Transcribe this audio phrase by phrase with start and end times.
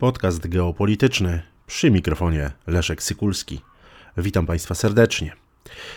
[0.00, 3.60] Podcast geopolityczny przy mikrofonie Leszek Sykulski.
[4.16, 5.32] Witam Państwa serdecznie.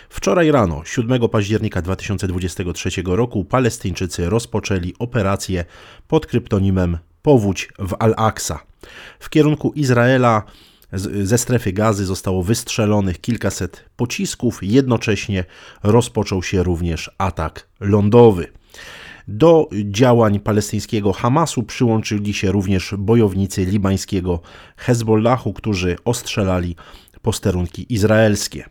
[0.09, 5.65] Wczoraj rano, 7 października 2023 roku, Palestyńczycy rozpoczęli operację
[6.07, 8.59] pod kryptonimem Powódź w Al-Aqsa.
[9.19, 10.43] W kierunku Izraela
[11.23, 15.45] ze strefy gazy zostało wystrzelonych kilkaset pocisków, jednocześnie
[15.83, 18.47] rozpoczął się również atak lądowy.
[19.27, 24.39] Do działań palestyńskiego Hamasu przyłączyli się również bojownicy libańskiego
[24.77, 26.75] Hezbollahu, którzy ostrzelali
[27.21, 28.65] posterunki izraelskie.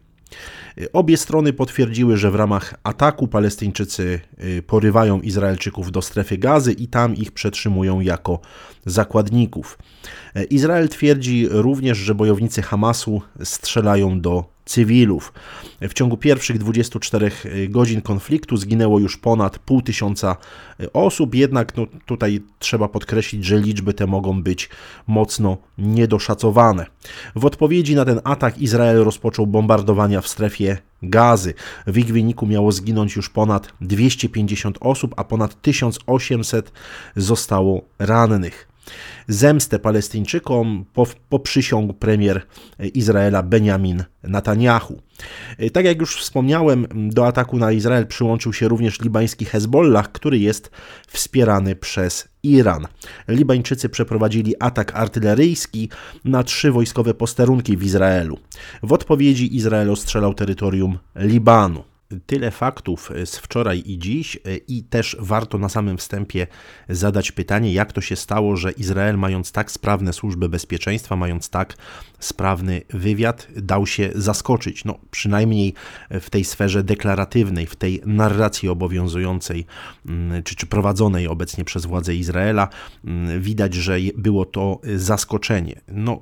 [0.93, 6.89] Obie strony potwierdziły, że w ramach ataku Palestyńczycy y, porywają Izraelczyków do strefy gazy i
[6.89, 8.41] tam ich przetrzymują jako
[8.87, 9.79] zakładników.
[10.51, 15.33] Izrael twierdzi również, że bojownicy Hamasu strzelają do cywilów.
[15.81, 17.31] W ciągu pierwszych 24
[17.69, 20.37] godzin konfliktu zginęło już ponad pół tysiąca
[20.93, 24.71] osób, jednak no, tutaj trzeba podkreślić, że liczby te mogą być
[25.07, 26.87] mocno niedoszacowane.
[27.37, 31.55] W odpowiedzi na ten atak Izrael rozpoczął bombardowania w strefie gazy.
[31.87, 36.73] W ich wyniku miało zginąć już ponad 250 osób, a ponad 1800
[37.17, 38.73] zostało rannych.
[39.29, 40.85] Zemstę Palestyńczykom
[41.29, 42.47] poprzysiągł premier
[42.95, 45.01] Izraela Benjamin Netanyahu.
[45.73, 50.71] Tak jak już wspomniałem, do ataku na Izrael przyłączył się również libański Hezbollah, który jest
[51.09, 52.87] wspierany przez Iran.
[53.29, 55.89] Libańczycy przeprowadzili atak artyleryjski
[56.25, 58.39] na trzy wojskowe posterunki w Izraelu.
[58.83, 61.85] W odpowiedzi Izrael ostrzelał terytorium Libanu
[62.27, 66.47] tyle faktów z wczoraj i dziś, i też warto na samym wstępie
[66.89, 71.77] zadać pytanie, jak to się stało, że Izrael, mając tak sprawne służby bezpieczeństwa, mając tak
[72.19, 74.85] sprawny wywiad, dał się zaskoczyć.
[74.85, 75.75] No, przynajmniej
[76.11, 79.67] w tej sferze deklaratywnej, w tej narracji obowiązującej,
[80.07, 82.69] mm, czy, czy prowadzonej obecnie przez władze Izraela,
[83.05, 85.81] mm, widać, że było to zaskoczenie.
[85.89, 86.21] No,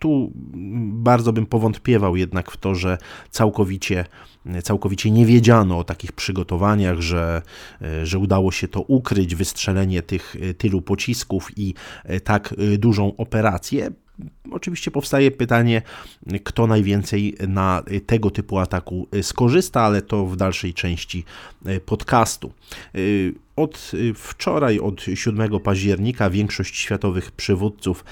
[0.00, 0.32] tu
[0.92, 2.98] bardzo bym powątpiewał jednak w to, że
[3.30, 4.04] całkowicie,
[4.62, 7.42] całkowicie nie wiedziano o takich przygotowaniach, że,
[8.02, 11.74] że udało się to ukryć, wystrzelenie tych tylu pocisków i
[12.24, 13.90] tak dużą operację.
[14.50, 15.82] Oczywiście powstaje pytanie,
[16.44, 21.24] kto najwięcej na tego typu ataku skorzysta, ale to w dalszej części
[21.86, 22.52] podcastu.
[23.56, 28.04] Od wczoraj, od 7 października, większość światowych przywódców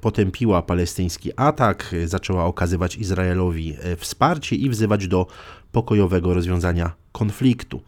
[0.00, 5.26] potępiła palestyński atak, zaczęła okazywać Izraelowi wsparcie i wzywać do
[5.72, 7.82] pokojowego rozwiązania konfliktu.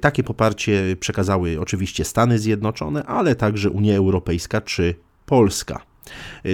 [0.00, 4.94] Takie poparcie przekazały oczywiście Stany Zjednoczone, ale także Unia Europejska czy
[5.26, 5.89] Polska.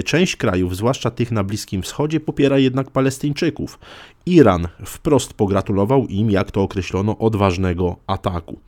[0.05, 3.79] Część krajów, zwłaszcza tych na Bliskim Wschodzie, popiera jednak Palestyńczyków.
[4.25, 8.59] Iran wprost pogratulował im, jak to określono, odważnego ataku.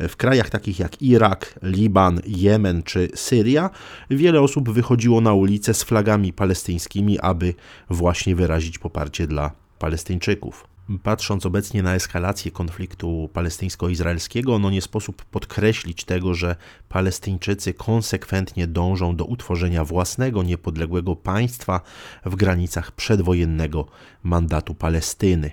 [0.00, 3.70] W krajach takich jak Irak, Liban, Jemen czy Syria
[4.10, 7.54] wiele osób wychodziło na ulice z flagami palestyńskimi, aby
[7.90, 10.75] właśnie wyrazić poparcie dla Palestyńczyków.
[11.02, 16.56] Patrząc obecnie na eskalację konfliktu palestyńsko-izraelskiego, no nie sposób podkreślić tego, że
[16.88, 21.80] Palestyńczycy konsekwentnie dążą do utworzenia własnego, niepodległego państwa
[22.24, 23.86] w granicach przedwojennego
[24.22, 25.50] mandatu Palestyny.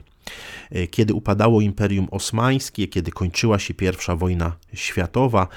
[0.71, 5.47] E, kiedy upadało Imperium Osmańskie, kiedy kończyła się I wojna światowa,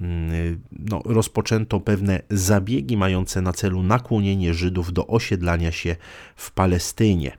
[0.00, 5.96] mm, no, rozpoczęto pewne zabiegi mające na celu nakłonienie Żydów do osiedlania się
[6.36, 7.36] w Palestynie.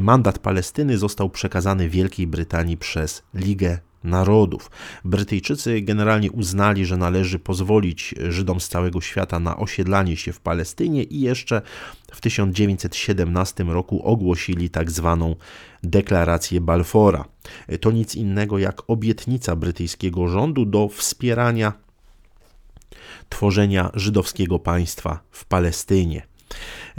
[0.00, 4.70] Mandat Palestyny został przekazany Wielkiej Brytanii przez Ligę Narodów.
[5.04, 11.02] Brytyjczycy generalnie uznali, że należy pozwolić Żydom z całego świata na osiedlanie się w Palestynie
[11.02, 11.62] i jeszcze
[12.12, 15.36] w 1917 roku ogłosili tak zwaną
[15.82, 17.24] deklarację Balfora.
[17.80, 21.72] To nic innego jak obietnica brytyjskiego rządu do wspierania
[23.28, 26.29] tworzenia żydowskiego państwa w Palestynie.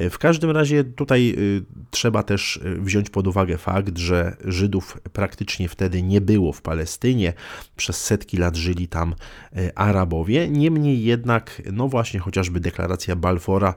[0.09, 5.69] W każdym razie tutaj y, trzeba też y, wziąć pod uwagę fakt, że Żydów praktycznie
[5.69, 7.33] wtedy nie było w Palestynie.
[7.75, 9.15] Przez setki lat żyli tam
[9.57, 10.49] y, Arabowie.
[10.49, 13.73] Niemniej jednak, no właśnie, chociażby deklaracja Balfora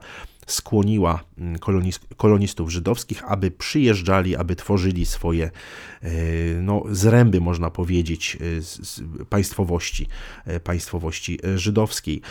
[0.47, 1.59] skłoniła mm,
[2.17, 5.51] kolonistów żydowskich, aby przyjeżdżali, aby tworzyli swoje
[6.61, 8.37] no, zręby, można powiedzieć,
[9.29, 10.07] państwowości,
[10.63, 12.21] państwowości żydowskiej.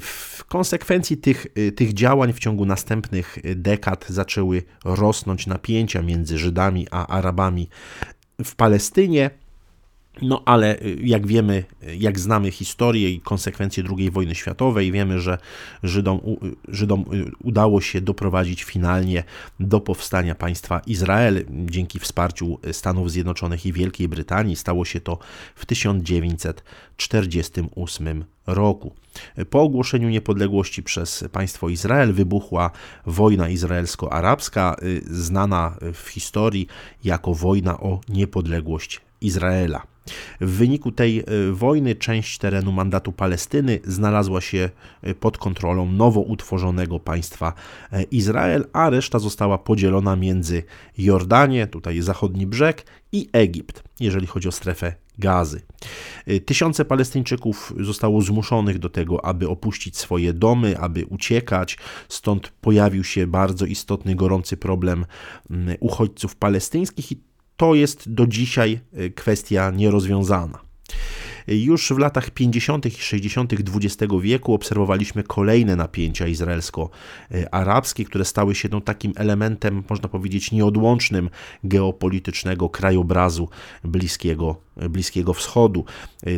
[0.00, 1.46] W konsekwencji tych,
[1.76, 7.68] tych działań w ciągu następnych dekad zaczęły rosnąć napięcia między Żydami a Arabami
[8.44, 9.30] w Palestynie.
[10.22, 15.20] No ale y, jak wiemy, y, jak znamy historię i konsekwencje II wojny światowej, wiemy,
[15.20, 15.38] że
[15.82, 16.20] Żydom,
[16.68, 19.24] Żydom y, udało się doprowadzić finalnie
[19.60, 24.56] do powstania państwa Izrael dzięki wsparciu Stanów Zjednoczonych i Wielkiej Brytanii.
[24.56, 25.18] Stało się to
[25.54, 28.94] w 1948 roku.
[29.50, 32.70] Po ogłoszeniu niepodległości przez państwo Izrael wybuchła
[33.06, 34.76] wojna izraelsko-arabska,
[35.10, 36.66] znana w historii
[37.04, 39.89] jako wojna o niepodległość Izraela.
[40.40, 44.70] W wyniku tej e, wojny część terenu mandatu Palestyny znalazła się
[45.02, 47.52] e, pod kontrolą nowo utworzonego państwa
[47.92, 50.62] e, Izrael, a reszta została podzielona między
[50.98, 55.60] Jordanię, tutaj zachodni brzeg, i Egipt, jeżeli chodzi o strefę gazy.
[56.46, 61.78] Tysiące Palestyńczyków zostało zmuszonych do tego, aby opuścić swoje domy, aby uciekać.
[62.08, 65.06] Stąd pojawił się bardzo istotny, gorący problem
[65.80, 67.16] uchodźców palestyńskich i
[67.60, 70.58] to jest do dzisiaj e, kwestia nierozwiązana.
[71.46, 72.86] Już w latach 50.
[72.86, 73.52] i 60.
[73.52, 81.30] XX wieku obserwowaliśmy kolejne napięcia izraelsko-arabskie, które stały się no, takim elementem, można powiedzieć, nieodłącznym
[81.64, 83.48] geopolitycznego krajobrazu
[83.84, 85.84] Bliskiego, Bliskiego Wschodu.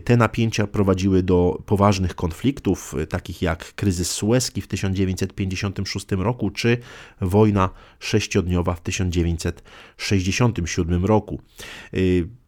[0.05, 6.79] Te napięcia prowadziły do poważnych konfliktów, takich jak kryzys sueski w 1956 roku, czy
[7.21, 11.41] wojna sześciodniowa w 1967 roku.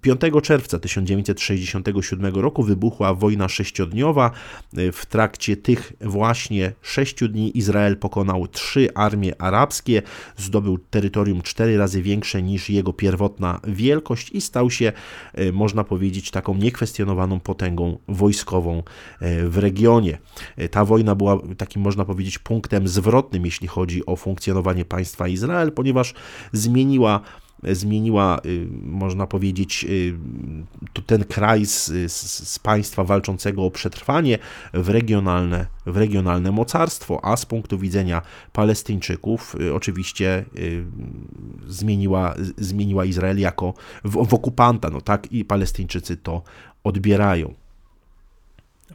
[0.04, 4.30] 5 czerwca 1967 roku wybuchła wojna sześciodniowa.
[4.92, 10.02] W trakcie tych właśnie sześciu dni Izrael pokonał trzy armie arabskie,
[10.36, 14.92] zdobył terytorium cztery razy większe niż jego pierwotna wielkość i stał się,
[15.34, 18.82] e, można powiedzieć, taką niekwestionowaną potęgą wojskową
[19.20, 20.18] e, w regionie.
[20.56, 25.72] E, ta wojna była takim, można powiedzieć, punktem zwrotnym, jeśli chodzi o funkcjonowanie państwa Izrael,
[25.72, 26.14] ponieważ
[26.52, 27.20] zmieniła
[27.72, 30.14] zmieniła, y, można powiedzieć, y,
[31.06, 34.38] ten kraj z, z, państwa walczącego o przetrwanie
[34.74, 38.22] w regionalne, w regionalne mocarstwo, a z punktu widzenia
[38.52, 40.44] Palestyńczyków y, oczywiście
[41.66, 43.74] zmieniła, zmieniła Izrael jako
[44.04, 44.90] w, w okupanta.
[44.90, 46.42] No tak i Palestyńczycy to
[46.84, 47.63] odbierają.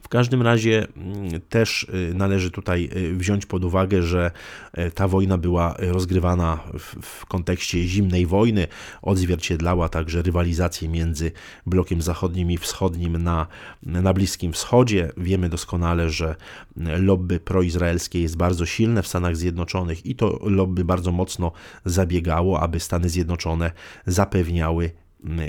[0.02, 4.30] W każdym razie mm, też y, należy tutaj y, wziąć pod uwagę, że
[4.78, 6.58] y, ta wojna była rozgrywana
[7.02, 8.66] w, kontekście zimnej wojny,
[9.02, 11.32] odzwierciedlała także rywalizację między
[11.66, 13.46] blokiem zachodnim i wschodnim na,
[13.82, 15.12] na Bliskim Wschodzie.
[15.16, 16.36] Wiemy doskonale, że
[16.76, 21.52] lobby proizraelskie jest bardzo silne w Stanach Zjednoczonych i to lobby bardzo mocno
[21.84, 23.72] zabiegało, aby Stany Zjednoczone
[24.06, 24.90] zapewniały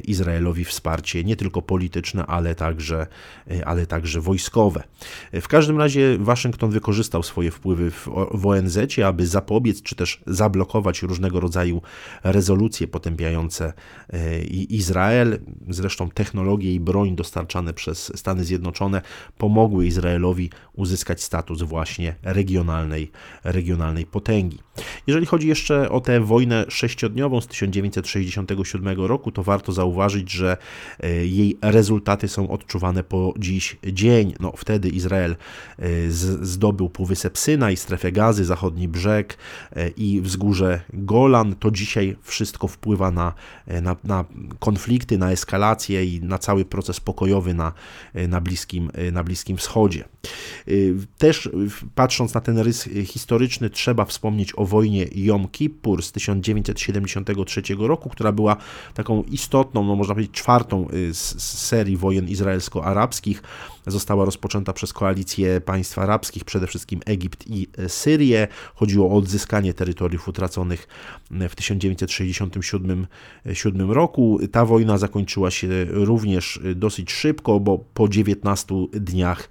[0.03, 3.07] Izraelowi wsparcie nie tylko polityczne, ale także,
[3.65, 4.83] ale także wojskowe.
[5.33, 11.01] W każdym razie Waszyngton wykorzystał swoje wpływy w, w ONZ, aby zapobiec czy też zablokować
[11.01, 11.81] różnego rodzaju
[12.23, 13.73] rezolucje potępiające
[14.09, 15.39] e, Izrael.
[15.69, 19.01] Zresztą technologie i broń dostarczane przez Stany Zjednoczone
[19.38, 23.12] pomogły Izraelowi uzyskać status właśnie regionalnej,
[23.44, 24.59] regionalnej potęgi.
[25.07, 30.57] Jeżeli chodzi jeszcze o tę wojnę sześciodniową z 1967 roku, to warto zauważyć, że
[30.99, 34.33] e, jej rezultaty są odczuwane po dziś dzień.
[34.39, 35.31] No, wtedy Izrael
[35.79, 35.87] e,
[36.41, 39.37] zdobył Półwysep Syna i strefę gazy, zachodni brzeg
[39.75, 41.55] e, i wzgórze Golan.
[41.55, 43.33] To dzisiaj wszystko wpływa na,
[43.81, 44.25] na, na
[44.59, 47.73] konflikty, na eskalację i na cały proces pokojowy na,
[48.27, 50.03] na, bliskim, na Bliskim Wschodzie.
[51.17, 51.49] Też
[51.95, 58.31] patrząc na ten rys historyczny, trzeba wspomnieć o wojnie Jom Kippur z 1973 roku, która
[58.31, 58.57] była
[58.93, 63.43] taką istotną, no można powiedzieć czwartą y, z serii wojen izraelsko-arabskich.
[63.88, 68.48] Została rozpoczęta przez koalicję państw arabskich, przede wszystkim Egipt i Syrię.
[68.75, 70.88] Chodziło o odzyskanie terytoriów utraconych
[71.31, 74.39] w 1967 roku.
[74.51, 79.50] Ta wojna zakończyła się również dosyć szybko, bo po 19 dniach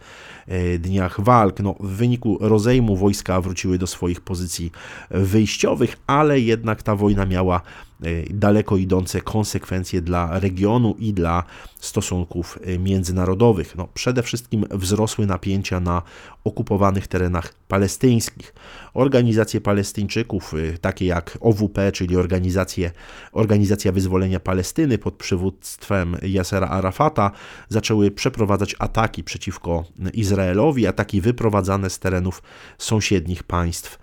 [0.50, 1.60] E, dniach walk.
[1.60, 4.72] No, w wyniku rozejmu wojska wróciły do swoich pozycji
[5.10, 7.89] wyjściowych, ale jednak ta wojna miała e,
[8.30, 11.44] daleko idące konsekwencje dla regionu i dla
[11.80, 13.76] stosunków e, międzynarodowych.
[13.76, 16.02] No, przede wszystkim wzrosły napięcia na
[16.44, 18.54] okupowanych terenach palestyńskich.
[18.94, 22.90] Organizacje Palestyńczyków, takie jak OWP, czyli Organizacje,
[23.32, 27.30] Organizacja Wyzwolenia Palestyny pod przywództwem Yasera Arafata,
[27.68, 32.42] zaczęły przeprowadzać ataki przeciwko Izraelowi ataki wyprowadzane z terenów
[32.78, 33.98] sąsiednich państw,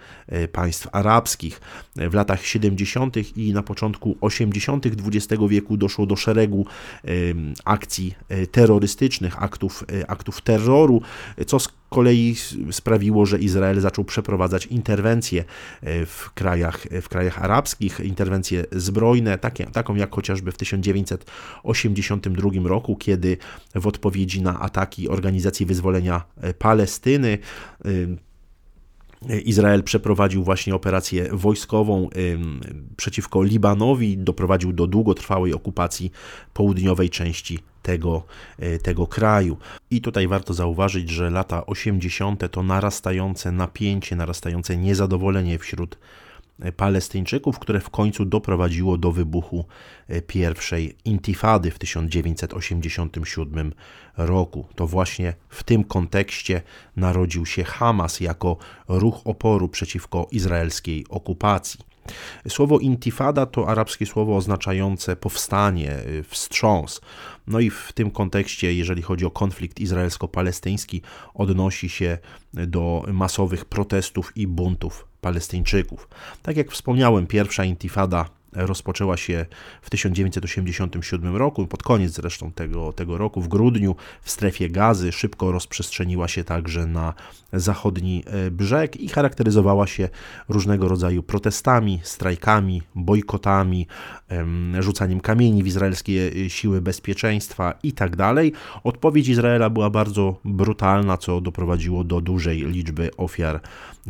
[0.51, 1.62] państw arabskich.
[1.96, 3.38] W latach 70.
[3.38, 4.86] i na początku początku 80.
[4.86, 6.65] XX wieku doszło do szeregu
[7.65, 8.15] akcji
[8.51, 11.01] terrorystycznych, aktów, aktów terroru,
[11.48, 12.36] co z kolei
[12.72, 15.44] sprawiło, że Izrael zaczął przeprowadzać interwencje
[16.06, 23.38] w krajach, w krajach arabskich, interwencje zbrojne, takie, taką jak chociażby w 1982 roku, kiedy
[23.75, 26.24] w odpowiedzi na ataki Organizacji Wyzwolenia
[26.60, 27.38] Palestyny
[29.45, 32.09] Izrael przeprowadził właśnie operację wojskową
[32.97, 36.12] przeciwko Libanowi, doprowadził do długotrwałej okupacji
[36.53, 38.24] południowej części tego,
[38.59, 39.57] e, tego kraju.
[39.91, 42.50] I tutaj warto zauważyć, że lata 80.
[42.51, 45.97] to narastające napięcie, narastające niezadowolenie wśród
[46.78, 49.66] Palestyńczyków, które w końcu doprowadziło do wybuchu
[50.08, 53.74] e, pierwszej intifady w 1987
[54.18, 54.68] roku.
[54.76, 56.62] To właśnie w tym kontekście
[56.96, 61.80] narodził się Hamas jako ruch oporu przeciwko izraelskiej okupacji.
[62.48, 67.02] Słowo intifada to arabskie słowo oznaczające powstanie, e, wstrząs.
[67.48, 71.02] No i w tym kontekście, jeżeli chodzi o konflikt izraelsko-palestyński,
[71.34, 72.18] odnosi się
[72.54, 76.07] do masowych protestów i buntów Palestyńczyków.
[76.41, 78.29] Tak jak wspomniałem, pierwsza intifada
[78.66, 79.46] rozpoczęła się
[79.82, 85.12] w 1987 roku, pod koniec zresztą tego, tego roku, w grudniu, w strefie gazy.
[85.12, 87.14] Szybko rozprzestrzeniła się także na
[87.54, 90.10] zachodni e, brzeg i charakteryzowała się
[90.50, 93.88] różnego rodzaju protestami, strajkami, bojkotami,
[94.80, 98.18] rzucaniem kamieni w izraelskie e, siły bezpieczeństwa itd.
[98.18, 98.38] Tak
[98.84, 103.60] Odpowiedź Izraela była bardzo brutalna, co doprowadziło do dużej liczby ofiar,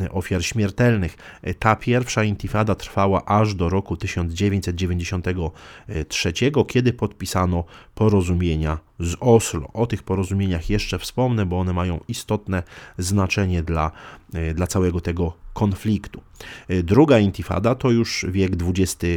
[0.02, 1.18] e, ofiar śmiertelnych.
[1.60, 6.34] Ta pierwsza intifada trwała aż do roku 1900 1993,
[6.68, 7.64] kiedy podpisano
[7.96, 9.70] porozumienia z Oslo.
[9.74, 12.64] O tych porozumieniach jeszcze wspomnę, bo one mają istotne
[12.98, 13.92] znaczenie dla,
[14.34, 16.22] e, dla całego tego konfliktu.
[16.68, 19.14] E, druga intifada to już wiek XXI,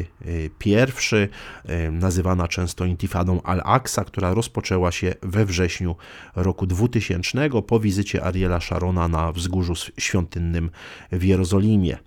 [1.65, 5.97] e, nazywana często intifadą Al-Aqsa, która rozpoczęła się we wrześniu
[6.37, 10.71] roku 2000 po wizycie Ariela Sharona na wzgórzu świątynnym
[11.13, 11.99] w Jerozolimie.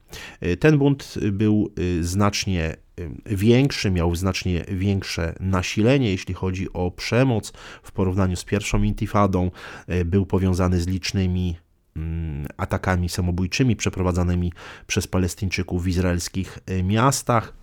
[0.59, 2.75] Ten bunt był znacznie
[3.25, 7.53] większy, miał znacznie większe nasilenie, jeśli chodzi o przemoc
[7.83, 9.51] w porównaniu z pierwszą intifadą.
[9.87, 11.57] E, był powiązany z licznymi
[11.95, 14.53] mm, atakami samobójczymi przeprowadzanymi
[14.87, 17.53] przez Palestyńczyków w izraelskich e, miastach.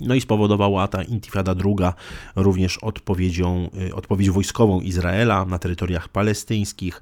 [0.00, 1.94] No i spowodowała ta intifada druga
[2.36, 7.00] również odpowiedzią, y, odpowiedź wojskową Izraela na terytoriach palestyńskich.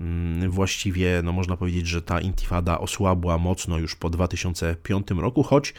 [0.00, 5.74] Mm, właściwie no można powiedzieć, że ta intifada osłabła mocno już po 2005 roku, choć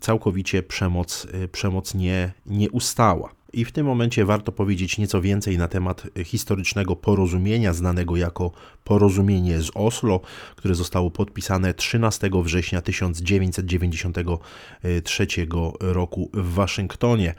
[0.00, 3.43] całkowicie przemoc, przemoc nie, nie ustała.
[3.54, 8.50] I w tym momencie warto powiedzieć nieco więcej na temat historycznego porozumienia, znanego jako
[8.84, 10.20] porozumienie z Oslo,
[10.56, 15.26] które zostało podpisane 13 września 1993
[15.80, 17.34] roku w Waszyngtonie.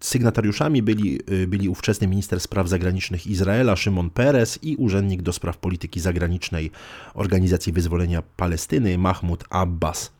[0.00, 6.00] Sygnatariuszami byli, byli ówczesny minister spraw zagranicznych Izraela Szymon Peres i urzędnik do spraw polityki
[6.00, 6.70] zagranicznej
[7.14, 10.12] Organizacji Wyzwolenia Palestyny Mahmud Abbas.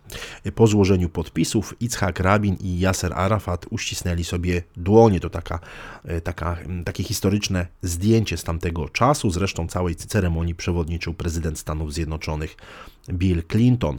[0.54, 5.20] Po złożeniu podpisów Itzhak Rabin i Yasser Arafat uścisnęli sobie dłonie.
[5.20, 5.58] To taka,
[6.04, 9.30] e, taka, takie historyczne zdjęcie z tamtego czasu.
[9.30, 12.56] Zresztą całej ceremonii przewodniczył prezydent Stanów Zjednoczonych
[13.10, 13.98] Bill Clinton.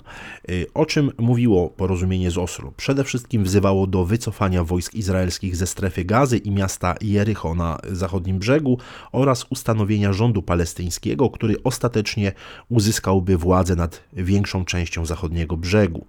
[0.49, 2.73] Y, o czym mówiło porozumienie z Oslo?
[2.77, 8.39] Przede wszystkim wzywało do wycofania wojsk izraelskich ze strefy gazy i miasta Jericho na zachodnim
[8.39, 8.77] brzegu
[9.11, 12.31] oraz ustanowienia rządu palestyńskiego, który ostatecznie
[12.69, 16.05] uzyskałby władzę nad większą częścią zachodniego brzegu.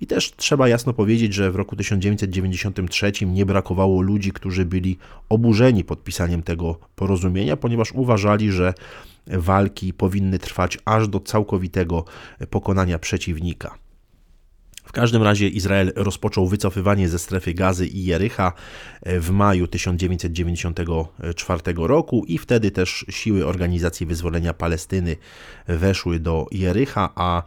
[0.00, 4.98] I też trzeba jasno powiedzieć, że w roku 1993 nie brakowało ludzi, którzy byli
[5.28, 8.74] oburzeni podpisaniem tego porozumienia, ponieważ uważali, że
[9.26, 12.04] walki powinny trwać aż do całkowitego
[12.50, 13.78] pokonania przeciwnika.
[14.86, 18.52] W każdym razie Izrael rozpoczął wycofywanie ze strefy gazy i Jericha
[19.06, 25.16] w maju 1994 roku i wtedy też siły Organizacji Wyzwolenia Palestyny
[25.66, 27.42] weszły do Jericha, a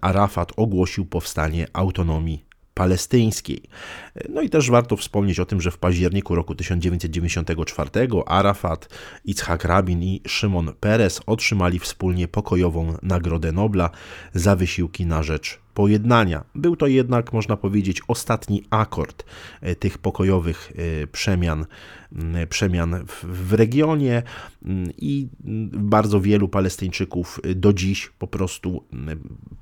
[0.00, 3.62] Arafat ogłosił powstanie autonomii palestyńskiej.
[4.28, 7.90] No i też warto wspomnieć o tym, że w październiku roku 1994
[8.26, 8.88] Arafat,
[9.24, 13.90] Itzhak Rabin i Szymon Peres otrzymali wspólnie pokojową Nagrodę Nobla
[14.34, 16.44] za wysiłki na rzecz pojednania.
[16.54, 19.24] Był to jednak, można powiedzieć, ostatni akord
[19.60, 21.66] e, tych pokojowych e, przemian,
[22.48, 24.22] przemian w, regionie
[24.98, 25.28] i
[25.72, 28.84] bardzo wielu Palestyńczyków do dziś po prostu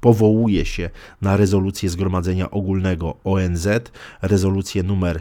[0.00, 0.90] powołuje się
[1.22, 3.68] na rezolucję Zgromadzenia Ogólnego ONZ,
[4.22, 4.43] rezolucję
[4.84, 5.20] numer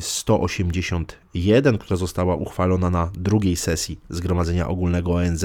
[0.00, 5.44] 181, e, która została uchwalona na drugiej sesji Zgromadzenia Ogólnego ONZ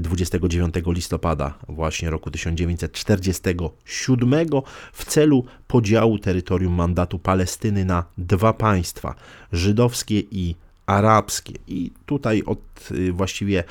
[0.00, 4.46] 29 listopada właśnie roku 1947
[4.92, 9.14] w celu podziału terytorium mandatu Palestyny na dwa państwa,
[9.52, 10.54] żydowskie i
[10.86, 11.54] arabskie.
[11.66, 12.58] I tutaj od
[12.92, 13.64] y, właściwie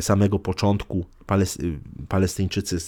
[0.00, 1.06] samego początku
[2.08, 2.78] Palestyńczycy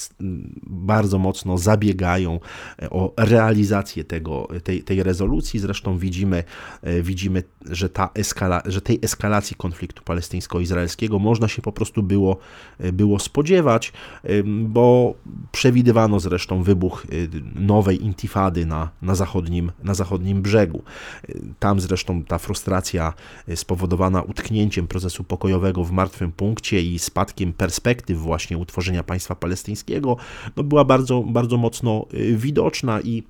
[0.66, 2.40] bardzo mocno zabiegają
[2.82, 5.60] e, o realizację tego, tej, tej rezolucji.
[5.60, 6.44] Zresztą widzimy,
[6.82, 12.36] e, widzimy że, ta eskala, że tej eskalacji konfliktu palestyńsko-izraelskiego można się po prostu było,
[12.78, 13.92] e, było spodziewać,
[14.46, 15.14] bo
[15.52, 17.06] przewidywano zresztą wybuch
[17.54, 20.82] nowej intifady na, na, zachodnim, na zachodnim brzegu.
[21.58, 23.12] Tam zresztą ta frustracja
[23.54, 30.16] spowodowana utknięciem procesu pokojowego w martwym punkcie i spadkiem perspektyw właśnie utworzenia państwa palestyńskiego,
[30.56, 33.22] no była bardzo, bardzo mocno y, widoczna i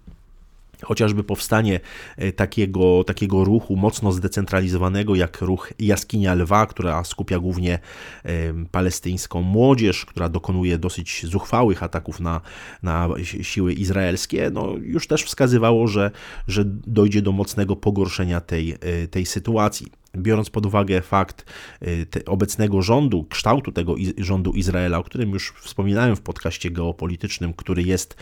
[0.82, 1.80] chociażby powstanie
[2.22, 7.78] y, takiego, takiego ruchu mocno zdecentralizowanego jak ruch Jaskinia Lwa, która skupia głównie
[8.26, 12.40] y, palestyńską młodzież, która dokonuje dosyć zuchwałych ataków na,
[12.82, 13.08] na
[13.42, 16.10] siły izraelskie, no już też wskazywało, że,
[16.48, 18.74] że dojdzie do mocnego pogorszenia tej,
[19.10, 19.86] tej sytuacji
[20.16, 21.44] biorąc pod uwagę fakt
[21.82, 27.82] y, obecnego rządu, kształtu tego rządu Izraela, o którym już wspominałem w podcaście geopolitycznym, który
[27.82, 28.16] jest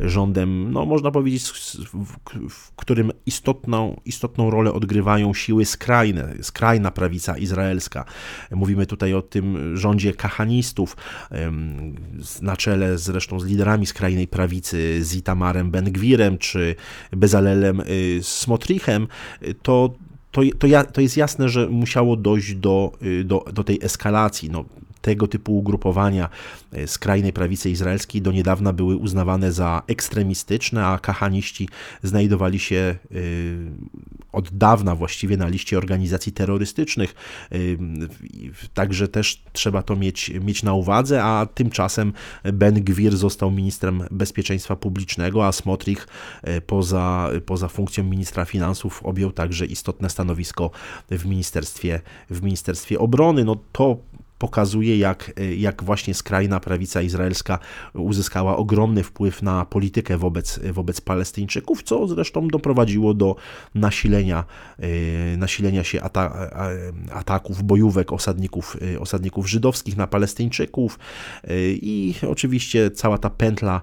[0.00, 1.44] rządem, no można powiedzieć,
[2.50, 8.04] w którym istotną, istotną rolę odgrywają siły skrajne, skrajna prawica izraelska.
[8.50, 10.96] Mówimy tutaj o tym rządzie kahanistów,
[12.42, 16.74] na czele zresztą z liderami skrajnej prawicy, z Itamarem Ben-Gwirem czy
[17.12, 19.08] Bezalelem y, Smotrichem,
[19.62, 19.94] to
[20.32, 24.50] to, to, ja, to jest jasne, że musiało dojść do, y, do, do tej eskalacji.
[24.50, 24.64] No,
[25.02, 26.28] tego typu ugrupowania
[26.86, 31.68] skrajnej prawicy izraelskiej do niedawna były uznawane za ekstremistyczne, a kahaniści
[32.02, 33.14] znajdowali się e,
[34.32, 37.14] od dawna właściwie na liście organizacji terrorystycznych.
[37.52, 37.56] E,
[38.74, 42.12] także też trzeba to mieć, mieć na uwadze, a tymczasem
[42.52, 46.08] Ben Gwir został ministrem bezpieczeństwa publicznego, a Smotrich
[46.66, 50.70] poza, poza funkcją ministra finansów objął także istotne stanowisko
[51.10, 53.44] w Ministerstwie, w Ministerstwie Obrony.
[53.44, 53.96] No to
[54.42, 57.58] pokazuje, jak, jak właśnie skrajna prawica izraelska
[57.94, 63.36] uzyskała ogromny wpływ na politykę wobec, wobec Palestyńczyków, co zresztą doprowadziło do
[63.74, 64.44] nasilenia,
[64.78, 66.00] e, nasilenia się
[67.12, 70.98] ataków, bojówek osadników, e, osadników żydowskich na Palestyńczyków
[71.44, 73.80] e, i oczywiście cała ta pętla,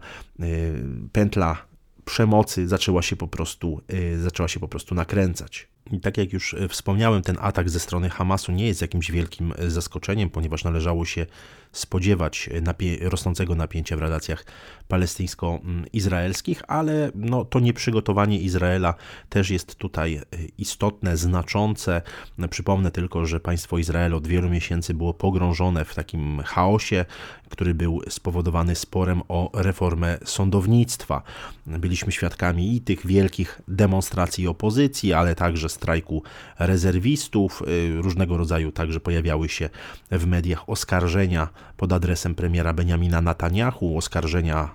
[1.12, 1.58] pętla
[2.06, 3.82] przemocy zaczęła się po prostu,
[4.18, 5.68] zaczęła się po prostu nakręcać.
[6.01, 9.69] Tak jak już e, wspomniałem, ten atak ze strony Hamasu nie jest jakimś wielkim e,
[9.69, 11.25] zaskoczeniem, ponieważ należało się
[11.71, 14.45] spodziewać napie rosnącego napięcia w relacjach
[14.88, 18.93] palestyńsko-izraelskich, ale no, to nieprzygotowanie Izraela
[19.29, 20.23] też jest tutaj e,
[20.58, 22.01] istotne, znaczące.
[22.49, 27.05] Przypomnę tylko, że państwo Izrael od wielu miesięcy było pogrążone w takim chaosie,
[27.49, 31.23] który był spowodowany sporem o reformę sądownictwa.
[31.67, 36.23] Byliśmy świadkami i tych wielkich demonstracji opozycji, ale także strajku
[36.60, 37.63] rezerwistów.
[37.67, 39.69] Y, różnego rodzaju także pojawiały się
[40.12, 44.69] w mediach oskarżenia pod adresem premiera Benjamina Netanyahu, oskarżenia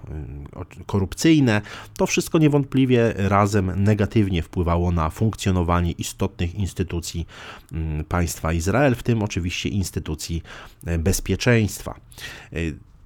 [0.80, 1.62] y, korupcyjne.
[1.96, 7.26] To wszystko niewątpliwie razem negatywnie wpływało na funkcjonowanie istotnych instytucji
[7.72, 10.42] mm, państwa Izrael, w tym oczywiście instytucji
[10.88, 11.94] y, bezpieczeństwa.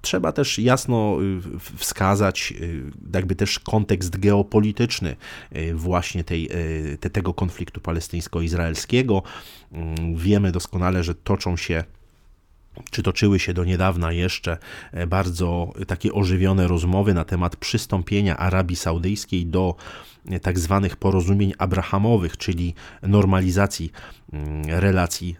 [0.01, 5.15] Trzeba też jasno y, wskazać y, jakby też kontekst geopolityczny
[5.55, 6.49] y, właśnie tej,
[6.99, 9.23] te, tego konfliktu palestyńsko-izraelskiego.
[9.71, 11.83] Mm, wiemy doskonale, że toczą się
[12.91, 14.57] czy toczyły się do niedawna jeszcze
[14.91, 19.75] e, bardzo takie ożywione rozmowy na temat przystąpienia Arabii Saudyjskiej do
[20.29, 23.91] e, tak zwanych porozumień abrahamowych, czyli normalizacji
[24.33, 25.35] mm, relacji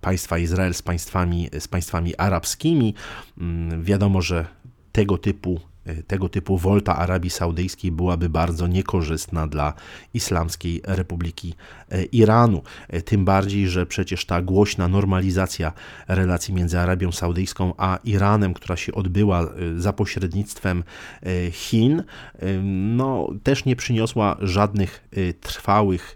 [0.00, 2.94] państwa Izrael z państwami, z państwami arabskimi.
[3.38, 4.46] Mm, wiadomo, że
[4.92, 5.60] tego typu
[6.06, 9.72] tego typu wolta Arabii Saudyjskiej byłaby bardzo niekorzystna dla
[10.14, 11.54] Islamskiej Republiki
[11.90, 12.62] e, Iranu.
[12.88, 15.72] E, tym bardziej, że przecież ta głośna normalizacja
[16.08, 19.46] relacji między Arabią Saudyjską a Iranem, która się odbyła e,
[19.76, 20.84] za pośrednictwem
[21.52, 22.02] Chin,
[22.96, 25.08] no, też nie przyniosła żadnych
[25.40, 26.15] trwałych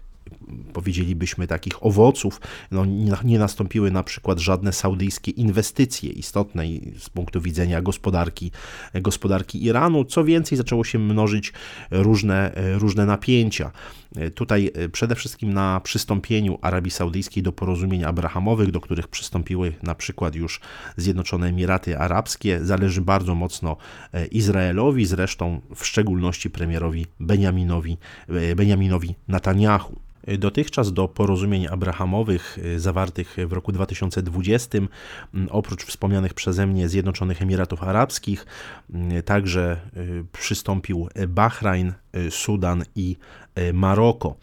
[0.73, 2.41] powiedzielibyśmy, takich owoców.
[2.71, 2.85] No,
[3.23, 6.63] nie, nastąpiły na przykład żadne saudyjskie inwestycje istotne
[6.97, 8.51] z punktu widzenia gospodarki,
[8.93, 10.05] gospodarki Iranu.
[10.05, 11.53] Co więcej, zaczęło się mnożyć
[11.91, 13.71] różne, różne napięcia.
[14.35, 20.35] Tutaj przede wszystkim na przystąpieniu Arabii Saudyjskiej do porozumień abrahamowych, do których przystąpiły na przykład
[20.35, 20.59] już
[20.97, 23.77] Zjednoczone Emiraty Arabskie, zależy bardzo mocno
[24.31, 27.97] Izraelowi, zresztą w szczególności premierowi Benjaminowi,
[28.55, 29.95] Benjaminowi Netanyahu.
[30.39, 34.79] Dotychczas do porozumień abrahamowych zawartych w roku 2020,
[35.49, 38.45] oprócz wspomnianych przeze mnie Zjednoczonych Emiratów Arabskich,
[39.25, 39.77] także
[40.31, 41.93] przystąpił Bahrajn,
[42.29, 43.17] Sudan i
[43.73, 44.35] Maroko.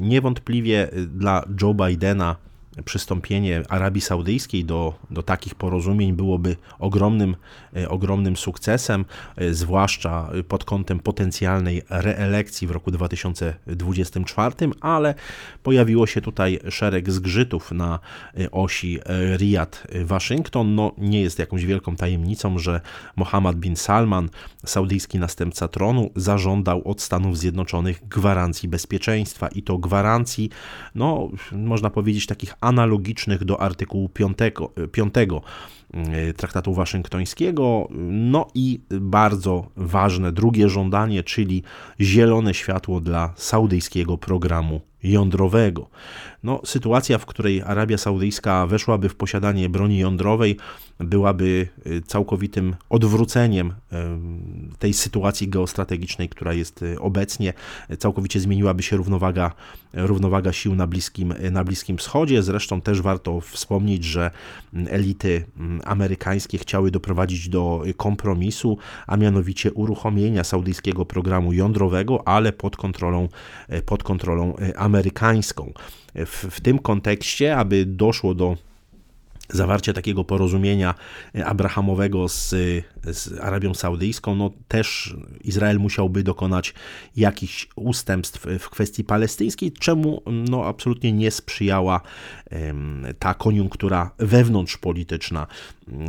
[0.00, 2.36] Niewątpliwie dla Joe Bidena
[2.84, 7.36] przystąpienie Arabii Saudyjskiej do, do takich porozumień byłoby ogromnym,
[7.76, 9.04] e, ogromnym sukcesem,
[9.36, 15.14] e, zwłaszcza pod kątem potencjalnej reelekcji w roku 2024, ale
[15.62, 17.98] pojawiło się tutaj szereg zgrzytów na
[18.38, 18.98] e, osi
[19.36, 20.66] Riyad-Waszyngton.
[20.66, 22.80] No, nie jest jakąś wielką tajemnicą, że
[23.16, 24.28] Mohammed bin Salman,
[24.66, 30.50] saudyjski następca tronu, zażądał od Stanów Zjednoczonych gwarancji bezpieczeństwa i to gwarancji,
[30.94, 34.38] no, można powiedzieć, takich analogicznych do artykułu 5,
[34.92, 37.88] 5 e, traktatu waszyngtońskiego.
[38.10, 41.62] No i bardzo ważne drugie żądanie, czyli
[42.00, 45.88] zielone światło dla saudyjskiego programu jądrowego.
[46.42, 50.56] No, sytuacja, w której Arabia Saudyjska weszłaby w posiadanie broni jądrowej,
[51.00, 57.52] byłaby y, całkowitym odwróceniem y, tej sytuacji geostrategicznej, która jest y, obecnie.
[57.98, 59.52] Całkowicie zmieniłaby się równowaga,
[59.94, 62.42] równowaga sił na Bliskim, na Bliskim Wschodzie.
[62.42, 64.30] Zresztą też warto wspomnieć, że
[64.74, 72.52] mm, elity mm, amerykańskie chciały doprowadzić do kompromisu, a mianowicie uruchomienia saudyjskiego programu jądrowego, ale
[72.52, 73.28] pod kontrolą,
[73.86, 75.72] pod kontrolą amerykańską.
[76.14, 78.56] W, w tym kontekście, aby doszło do
[79.52, 80.94] zawarcia takiego porozumienia
[81.44, 82.48] abrahamowego z,
[83.04, 86.74] z Arabią Saudyjską, no też Izrael musiałby dokonać
[87.16, 92.00] jakichś ustępstw w kwestii palestyńskiej, czemu no absolutnie nie sprzyjała
[93.18, 95.46] ta koniunktura wewnątrzpolityczna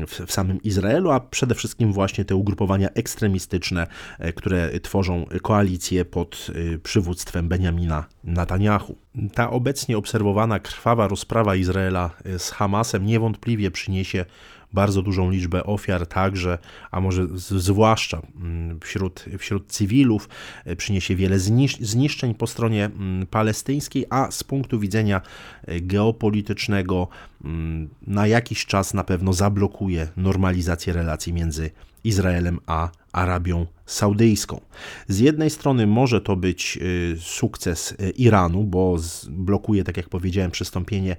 [0.08, 3.88] w, w samym Izraelu, a przede wszystkim właśnie te ugrupowania ekstremistyczne,
[4.20, 8.96] e, które tworzą koalicję pod e, przywództwem Benjamina Netanyahu.
[9.34, 14.26] Ta obecnie obserwowana krwawa rozprawa Izraela e, z Hamasem niewątpliwie przyniesie
[14.74, 16.58] bardzo dużą liczbę ofiar także,
[16.92, 20.30] a może zwłaszcza mm, wśród, wśród cywilów,
[20.66, 21.40] e, przyniesie wiele
[21.80, 25.22] zniszczeń po stronie mm, palestyńskiej, a z punktu widzenia
[25.66, 27.08] e, geopolitycznego
[27.44, 31.72] mm, na jakiś czas na pewno zablokuje normalizację relacji między
[32.04, 34.62] Izraelem a Arabią Saudyjską.
[35.08, 38.98] Z jednej strony może to być y, sukces y, Iranu, bo
[39.30, 41.16] blokuje, tak jak powiedziałem, przystąpienie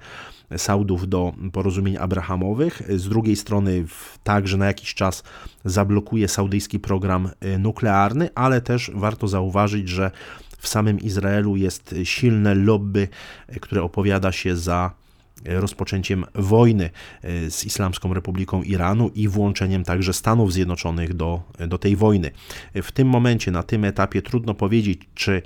[0.57, 2.83] Saudów do porozumień abrahamowych.
[2.97, 3.85] Z drugiej strony
[4.23, 5.23] także na jakiś czas
[5.65, 10.11] zablokuje saudyjski program y, nuklearny, ale też warto zauważyć, że
[10.59, 13.09] w samym Izraelu jest silne lobby,
[13.61, 15.02] które opowiada się za
[15.45, 16.91] rozpoczęciem wojny
[17.23, 22.31] e, z Islamską Republiką Iranu i włączeniem także Stanów Zjednoczonych do, do tej wojny.
[22.75, 25.43] W tym momencie, na tym etapie trudno powiedzieć, czy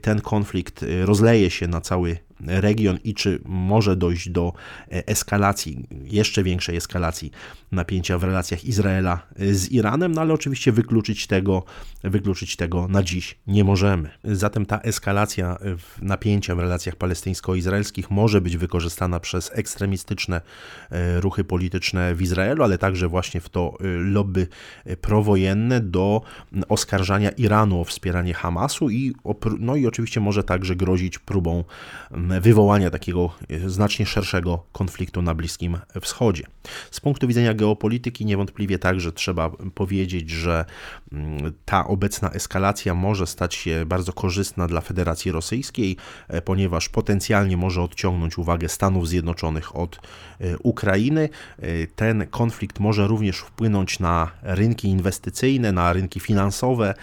[0.00, 4.52] ten konflikt rozleje się na cały region i czy może dojść do
[4.92, 7.30] e, eskalacji, jeszcze większej eskalacji
[7.72, 11.62] napięcia w relacjach Izraela e, z Iranem, no ale oczywiście wykluczyć tego,
[12.04, 14.10] wykluczyć tego na dziś nie możemy.
[14.24, 15.58] Zatem ta eskalacja
[16.02, 20.40] napięcia w relacjach palestyńsko-izraelskich może być wykorzystana przez ekstremistyczne
[20.90, 24.46] e, ruchy polityczne w Izraelu, ale także właśnie w to lobby
[25.00, 26.22] prowojenne do
[26.68, 29.14] oskarżania Iranu o wspieranie Hamasu i,
[29.58, 31.64] no i oczywiście może także grozić próbą
[32.40, 36.44] wywołania takiego e, znacznie szerszego konfliktu na Bliskim Wschodzie.
[36.90, 40.64] Z punktu widzenia geopolityki niewątpliwie także trzeba powiedzieć, że
[41.12, 45.96] mm, ta obecna eskalacja może stać się bardzo korzystna dla Federacji Rosyjskiej,
[46.28, 51.28] e, ponieważ potencjalnie może odciągnąć uwagę Stanów Zjednoczonych od e, Ukrainy.
[51.96, 56.94] Ten konflikt może również wpłynąć na rynki inwestycyjne, na rynki finansowe,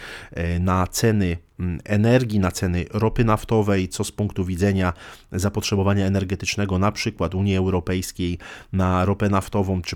[0.60, 1.38] na ceny
[1.84, 4.94] energii, na ceny ropy naftowej, co z punktu widzenia
[5.32, 8.38] zapotrzebowania energetycznego, na przykład Unii Europejskiej
[8.74, 9.96] na ropę naftową czy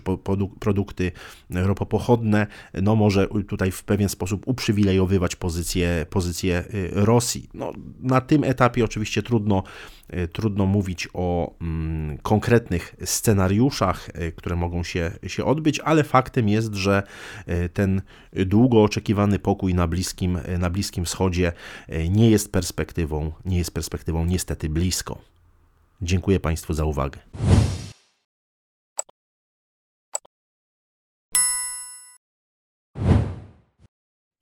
[0.60, 1.12] produkty
[1.52, 7.50] ropopochodne, no może tutaj w pewien sposób uprzywilejowywać pozycję, pozycję y, Rosji.
[7.54, 9.63] No, na tym etapie oczywiście trudno
[10.34, 16.74] trudno mówić o mm, konkretnych scenariuszach, e, które mogą się, się odbyć, ale faktem jest,
[16.74, 17.04] że
[17.45, 18.02] e, ten
[18.34, 21.52] długo oczekiwany pokój na Bliskim, na Bliskim Wschodzie
[22.10, 25.17] nie jest perspektywą, nie jest perspektywą niestety blisko.
[26.02, 27.19] Dziękuję Państwu za uwagę.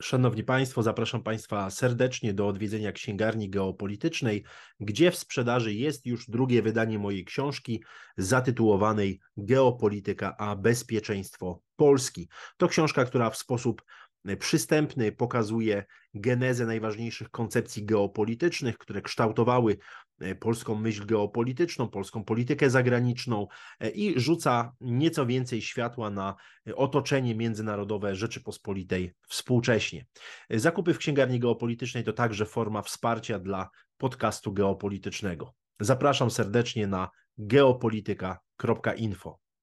[0.01, 4.43] Szanowni Państwo, zapraszam Państwa serdecznie do odwiedzenia księgarni geopolitycznej,
[4.79, 7.83] gdzie w sprzedaży jest już drugie wydanie mojej książki
[8.17, 12.29] zatytułowanej Geopolityka a bezpieczeństwo Polski.
[12.57, 13.81] To książka, która w sposób
[14.39, 19.77] przystępny, pokazuje genezę najważniejszych koncepcji geopolitycznych, które kształtowały
[20.39, 23.47] polską myśl geopolityczną, polską politykę zagraniczną
[23.93, 26.35] i rzuca nieco więcej światła na
[26.75, 30.05] otoczenie międzynarodowe Rzeczypospolitej współcześnie.
[30.49, 35.53] Zakupy w księgarni geopolitycznej to także forma wsparcia dla podcastu geopolitycznego.
[35.79, 39.39] Zapraszam serdecznie na geopolityka.info.